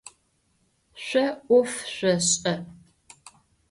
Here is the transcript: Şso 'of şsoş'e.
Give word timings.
Şso 1.05 1.23
'of 1.47 1.71
şsoş'e. 1.93 2.53